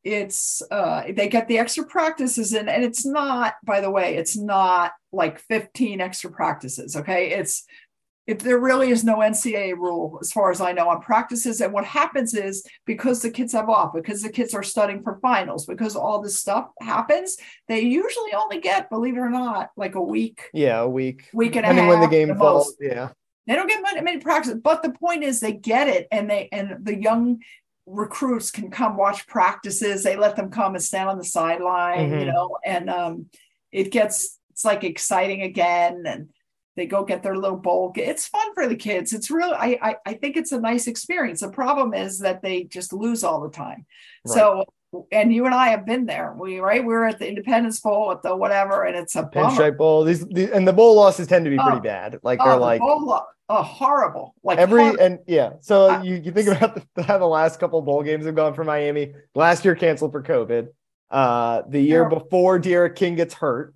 [0.03, 3.53] it's uh, they get the extra practices in, and it's not.
[3.63, 6.95] By the way, it's not like fifteen extra practices.
[6.95, 7.63] Okay, it's
[8.27, 11.59] if there really is no NCAA rule, as far as I know, on practices.
[11.59, 15.19] And what happens is because the kids have off, because the kids are studying for
[15.21, 19.95] finals, because all this stuff happens, they usually only get, believe it or not, like
[19.95, 21.29] a week, Yeah, a week.
[21.33, 21.89] week and a half.
[21.89, 22.67] when the game the falls.
[22.67, 22.77] most.
[22.79, 23.09] Yeah.
[23.47, 26.47] They don't get many, many practices, but the point is they get it, and they
[26.51, 27.39] and the young
[27.87, 30.03] recruits can come watch practices.
[30.03, 32.33] They let them come and stand on the sideline, you Mhm.
[32.33, 33.25] know, and um,
[33.71, 36.29] it gets it's like exciting again, and
[36.75, 37.91] they go get their little bowl.
[37.95, 39.13] It's fun for the kids.
[39.13, 41.41] It's really I I, I think it's a nice experience.
[41.41, 43.85] The problem is that they just lose all the time.
[44.25, 44.33] Right.
[44.35, 44.65] So.
[45.13, 46.33] And you and I have been there.
[46.37, 46.81] We right.
[46.85, 49.23] We were at the Independence Bowl at the whatever, and it's a.
[49.23, 50.03] Pinstripe bowl.
[50.03, 51.79] These, these and the bowl losses tend to be pretty Oh.
[51.79, 52.19] bad.
[52.23, 54.35] Like Oh, they're the like lo- oh, horrible.
[54.43, 55.01] Like every horrible.
[55.01, 55.51] and yeah.
[55.61, 58.35] So I- you, you think about the, how the last couple of bowl games have
[58.35, 59.13] gone for Miami.
[59.33, 60.67] Last year canceled for COVID.
[61.09, 62.19] Uh, the year Terrible.
[62.25, 63.73] before D'Eriq King gets hurt.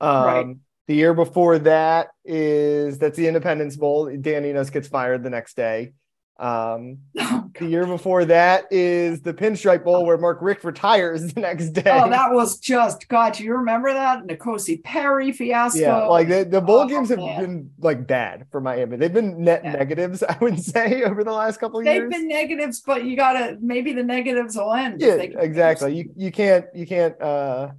[0.00, 0.56] Um, Right.
[0.86, 4.14] The year before that is that's the Independence Bowl.
[4.20, 5.92] Dan Enos gets fired the next day.
[6.38, 11.40] Um, oh, the year before that is the Pinstripe Bowl where Mark Richt retires the
[11.40, 11.82] next day.
[11.86, 13.34] Oh, that was just God.
[13.34, 15.80] Do You remember that N'Kosi Perry fiasco?
[15.80, 17.40] Yeah, like the, the bowl oh, games have man.
[17.40, 18.96] been like bad for Miami.
[18.96, 19.72] They've been net yeah.
[19.72, 22.10] negatives, I would say, over the last couple of They've years.
[22.10, 25.00] They've been negatives, but you gotta maybe the negatives will end.
[25.00, 25.96] Yeah, exactly.
[25.96, 27.70] You you can't you can't uh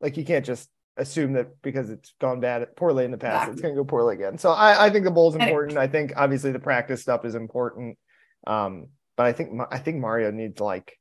[0.00, 3.52] like you can't just assume that because it's gone bad poorly in the past, exactly.
[3.52, 4.38] it's going to go poorly again.
[4.38, 5.78] So I, I think the bowl is important.
[5.78, 7.98] I think obviously the practice stuff is important.
[8.46, 10.98] Um, but I think I think Mario needs like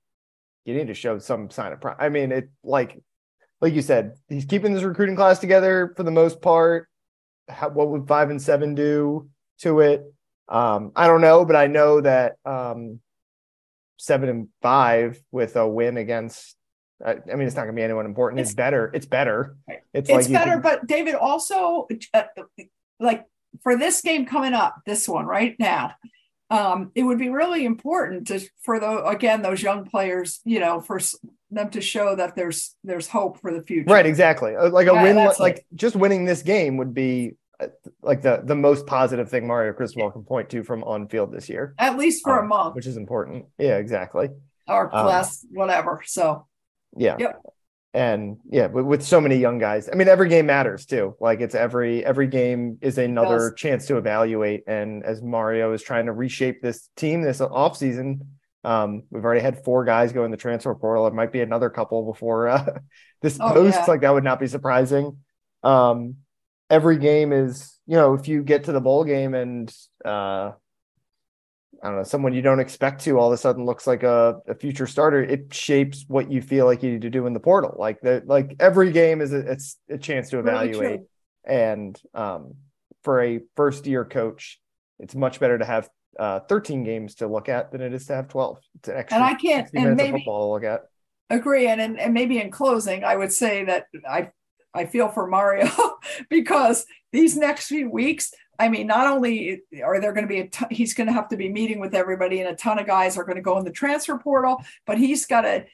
[0.65, 1.97] you need to show some sign of pride.
[1.99, 3.01] I mean, it like
[3.61, 6.87] like you said, he's keeping this recruiting class together for the most part.
[7.49, 9.29] How, what would five and seven do
[9.59, 10.03] to it?
[10.49, 12.99] Um, I don't know, but I know that um,
[13.97, 16.55] seven and five with a win against
[17.05, 18.39] I, mean, it's not going to be anyone important.
[18.39, 18.89] It's, it's better.
[18.93, 19.57] It's better.
[19.93, 20.53] It's, it's like better.
[20.53, 20.61] Can...
[20.61, 22.23] But David, also, uh,
[22.99, 23.25] like
[23.61, 25.91] for this game coming up, this one right now,
[26.49, 30.79] um, it would be really important to for the again those young players, you know,
[30.79, 30.99] for
[31.51, 33.91] them to show that there's there's hope for the future.
[33.91, 34.05] Right.
[34.05, 34.55] Exactly.
[34.55, 37.67] Uh, like a yeah, win, like just winning this game would be uh,
[38.01, 41.49] like the the most positive thing Mario Cristobal can point to from on field this
[41.49, 43.45] year, at least for um, a month, which is important.
[43.57, 43.77] Yeah.
[43.77, 44.29] Exactly.
[44.67, 46.03] Or um, whatever.
[46.05, 46.47] So
[46.97, 47.15] yeah.
[47.19, 47.41] Yep.
[47.95, 49.87] And yeah, with, with, so many young guys.
[49.87, 51.15] I mean, every game matters too.
[51.19, 54.63] Like it's every every game is another chance to evaluate.
[54.65, 58.21] And as Mario is trying to reshape this team this offseason,
[58.63, 61.05] um, we've already had four guys go in the transfer portal.
[61.05, 62.79] It might be another couple before uh,
[63.21, 63.77] this oh, post.
[63.77, 63.85] Yeah.
[63.87, 65.17] Like that would not be surprising.
[65.61, 66.15] Um,
[66.69, 70.53] every game is, you know, if you get to the bowl game and uh,
[71.83, 74.37] I don't know, someone you don't expect to all of a sudden looks like a,
[74.47, 77.41] a future starter, it shapes what you feel like you need to do in the
[77.41, 77.75] portal.
[77.77, 81.01] Like the like every game is a, it's a chance to evaluate.
[81.43, 82.53] And um,
[83.03, 84.61] for a first year coach,
[84.97, 88.15] it's much better to have uh, 13 games to look at than it is to
[88.15, 88.59] have 12.
[88.75, 90.83] It's an extra and I can't and maybe, football to look at.
[91.29, 91.67] Agree.
[91.67, 94.29] And, and and maybe in closing, I would say that I
[94.73, 95.69] I feel for Mario
[96.29, 100.47] because these next few weeks I mean, not only are there going to be a
[100.47, 103.17] ton, he's going to have to be meeting with everybody, and a ton of guys
[103.17, 105.65] are going to go in the transfer portal, but he's got to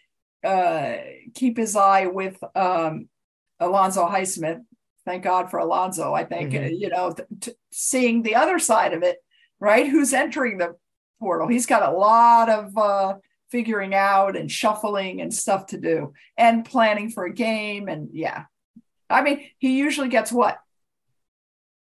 [0.47, 0.97] uh,
[1.33, 3.09] keep his eye with um,
[3.59, 4.61] Alonzo Highsmith.
[5.05, 6.13] Thank God for Alonzo.
[6.13, 6.73] I think mm-hmm.
[6.73, 9.17] you know, t- t- seeing the other side of it,
[9.59, 9.87] right?
[9.87, 10.75] Who's entering the
[11.19, 11.47] portal?
[11.47, 13.15] He's got a lot of uh,
[13.49, 17.89] figuring out and shuffling and stuff to do, and planning for a game.
[17.89, 18.45] And yeah,
[19.09, 20.59] I mean, he usually gets what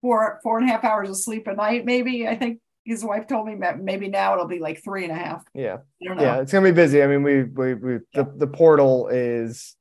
[0.01, 2.27] four four and a half hours of sleep a night, maybe.
[2.27, 5.17] I think his wife told me that maybe now it'll be like three and a
[5.17, 5.45] half.
[5.55, 5.79] Yeah.
[6.01, 7.03] Yeah, it's gonna be busy.
[7.03, 7.99] I mean, we we we yeah.
[8.23, 9.77] the, the portal is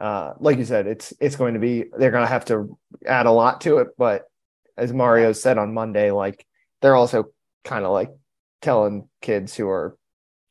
[0.00, 3.30] uh like you said, it's it's going to be they're gonna have to add a
[3.30, 4.24] lot to it, but
[4.76, 6.46] as Mario said on Monday, like
[6.80, 7.26] they're also
[7.64, 8.10] kind of like
[8.60, 9.96] telling kids who are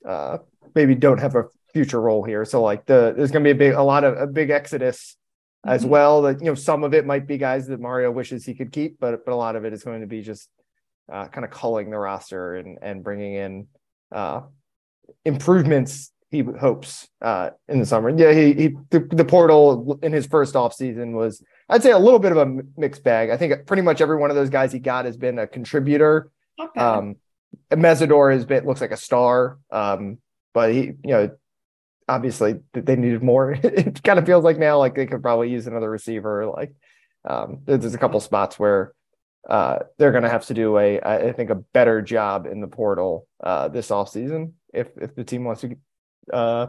[0.07, 0.39] uh
[0.73, 2.45] maybe don't have a future role here.
[2.45, 5.17] So like the there's gonna be a big a lot of a big exodus
[5.65, 5.91] as mm-hmm.
[5.91, 6.21] well.
[6.23, 8.99] That you know, some of it might be guys that Mario wishes he could keep,
[8.99, 10.49] but but a lot of it is going to be just
[11.11, 13.67] uh, kind of culling the roster and and bringing in
[14.11, 14.41] uh,
[15.25, 18.09] improvements he hopes uh, in the summer.
[18.09, 21.99] Yeah, he, he the, the, portal in his first off season was I'd say a
[21.99, 23.29] little bit of a mixed bag.
[23.29, 26.31] I think pretty much every one of those guys he got has been a contributor.
[26.57, 26.79] Okay.
[26.79, 27.17] Um,
[27.69, 30.19] Mesidor has been looks like a star, um,
[30.53, 31.31] but he you know
[32.07, 33.51] obviously they needed more.
[33.63, 36.45] it kind of feels like now like they could probably use another receiver.
[36.47, 36.73] Like
[37.25, 38.93] um, there's a couple spots where
[39.49, 42.67] uh, they're going to have to do a I think a better job in the
[42.67, 45.75] portal uh, this offseason if if the team wants to
[46.31, 46.67] uh,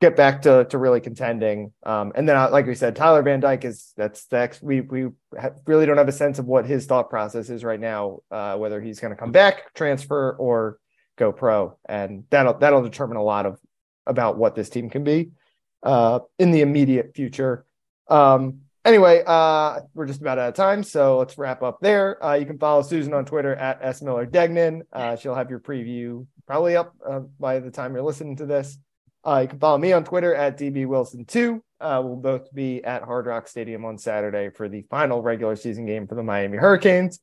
[0.00, 1.72] get back to to really contending.
[1.84, 5.08] Um, and then uh, like we said, Tyler Van Dyke is that's the we we
[5.66, 8.80] really don't have a sense of what his thought process is right now, uh, whether
[8.80, 10.78] he's going to come back, transfer, or
[11.16, 13.58] go pro, and that'll that'll determine a lot of
[14.06, 15.30] about what this team can be
[15.82, 17.64] uh, in the immediate future.
[18.08, 22.22] Um, anyway, uh, we're just about out of time, so let's wrap up there.
[22.24, 24.82] Uh, you can follow Susan on Twitter at S Miller Degnan.
[24.92, 28.78] Uh, she'll have your preview probably up uh, by the time you're listening to this.
[29.24, 31.60] Uh, you can follow me on Twitter at DB Wilson2.
[31.80, 36.08] we'll both be at Hard Rock Stadium on Saturday for the final regular season game
[36.08, 37.20] for the Miami Hurricanes.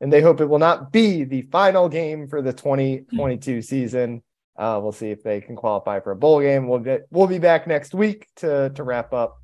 [0.00, 4.22] And they hope it will not be the final game for the 2022 season.
[4.60, 6.68] Uh, we'll see if they can qualify for a bowl game.
[6.68, 9.38] We'll get we'll be back next week to to wrap up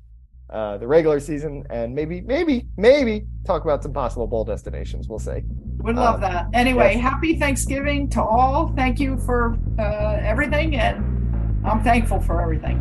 [0.51, 5.07] uh, the regular season and maybe maybe maybe talk about some possible bowl destinations.
[5.09, 5.41] We'll see.
[5.79, 6.45] Would love um, that.
[6.53, 7.01] Anyway, yes.
[7.01, 8.71] happy Thanksgiving to all.
[8.75, 12.77] Thank you for uh, everything, and I'm thankful for everything.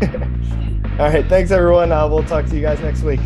[0.98, 1.92] all right, thanks everyone.
[1.92, 3.20] Uh, we'll talk to you guys next week.